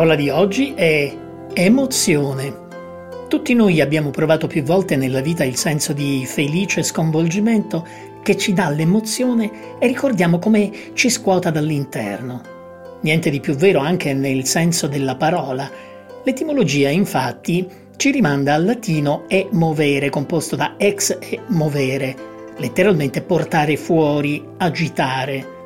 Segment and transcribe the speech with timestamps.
[0.00, 1.14] Parola di oggi è
[1.52, 2.54] emozione.
[3.28, 7.86] Tutti noi abbiamo provato più volte nella vita il senso di felice sconvolgimento
[8.22, 12.40] che ci dà l'emozione e ricordiamo come ci scuota dall'interno.
[13.02, 15.70] Niente di più vero anche nel senso della parola.
[16.24, 22.16] L'etimologia, infatti, ci rimanda al latino e movere, composto da ex e movere,
[22.56, 25.58] letteralmente portare fuori, agitare.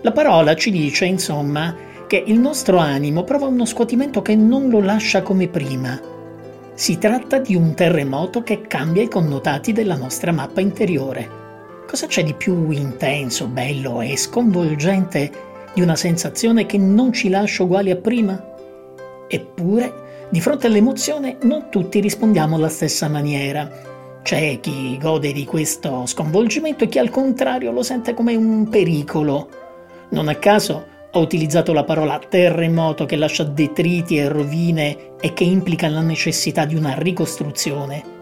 [0.00, 4.80] La parola ci dice, insomma, che il nostro animo prova uno scuotimento che non lo
[4.80, 5.96] lascia come prima.
[6.74, 11.28] Si tratta di un terremoto che cambia i connotati della nostra mappa interiore.
[11.86, 15.30] Cosa c'è di più intenso, bello e sconvolgente
[15.72, 18.44] di una sensazione che non ci lascia uguali a prima?
[19.28, 23.70] Eppure, di fronte all'emozione, non tutti rispondiamo alla stessa maniera.
[24.24, 29.48] C'è chi gode di questo sconvolgimento e chi al contrario lo sente come un pericolo.
[30.08, 35.44] Non a caso ho utilizzato la parola terremoto che lascia detriti e rovine e che
[35.44, 38.18] implica la necessità di una ricostruzione.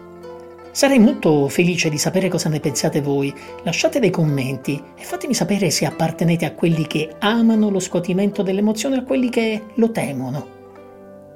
[0.71, 3.33] Sarei molto felice di sapere cosa ne pensate voi.
[3.63, 8.97] Lasciate dei commenti e fatemi sapere se appartenete a quelli che amano lo scuotimento dell'emozione
[8.97, 10.57] o a quelli che lo temono.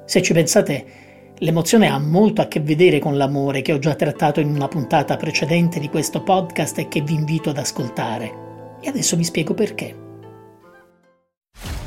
[0.06, 0.84] Se ci pensate,
[1.38, 5.16] l'emozione ha molto a che vedere con l'amore che ho già trattato in una puntata
[5.16, 8.78] precedente di questo podcast e che vi invito ad ascoltare.
[8.80, 10.03] E adesso vi spiego perché.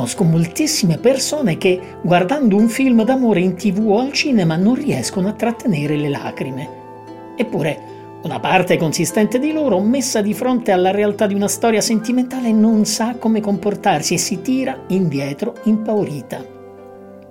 [0.00, 5.28] Conosco moltissime persone che, guardando un film d'amore in tv o al cinema, non riescono
[5.28, 6.68] a trattenere le lacrime.
[7.36, 7.78] Eppure,
[8.22, 12.86] una parte consistente di loro, messa di fronte alla realtà di una storia sentimentale, non
[12.86, 16.42] sa come comportarsi e si tira indietro impaurita.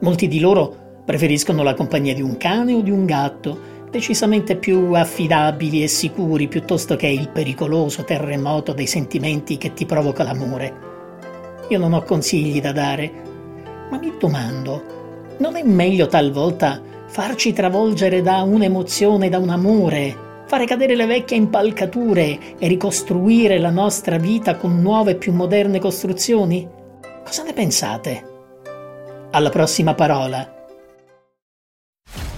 [0.01, 3.59] Molti di loro preferiscono la compagnia di un cane o di un gatto,
[3.90, 10.22] decisamente più affidabili e sicuri piuttosto che il pericoloso terremoto dei sentimenti che ti provoca
[10.22, 10.90] l'amore.
[11.69, 13.12] Io non ho consigli da dare,
[13.91, 20.66] ma mi domando, non è meglio talvolta farci travolgere da un'emozione, da un amore, fare
[20.66, 26.68] cadere le vecchie impalcature e ricostruire la nostra vita con nuove e più moderne costruzioni?
[27.24, 28.24] Cosa ne pensate?
[29.30, 30.56] Alla prossima parola.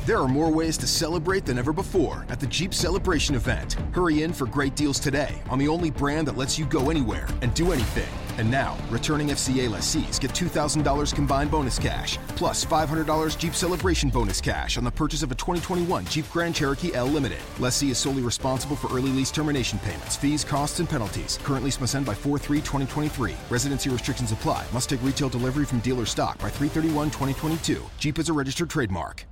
[0.05, 3.77] There are more ways to celebrate than ever before at the Jeep Celebration event.
[3.93, 7.27] Hurry in for great deals today on the only brand that lets you go anywhere
[7.41, 8.09] and do anything.
[8.41, 14.41] And now, returning FCA lessees get $2,000 combined bonus cash, plus $500 Jeep Celebration bonus
[14.41, 17.37] cash on the purchase of a 2021 Jeep Grand Cherokee L Limited.
[17.59, 21.37] Lessee is solely responsible for early lease termination payments, fees, costs, and penalties.
[21.43, 23.35] Current lease must end by 4 3 2023.
[23.51, 24.65] Residency restrictions apply.
[24.73, 27.83] Must take retail delivery from dealer stock by 331 2022.
[27.99, 29.23] Jeep is a registered trademark.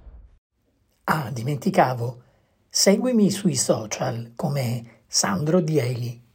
[1.07, 2.21] Ah, dimenticavo.
[2.71, 6.28] Seguimi sui social come Sandro Dieli.